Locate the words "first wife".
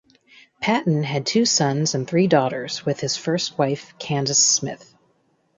3.17-3.93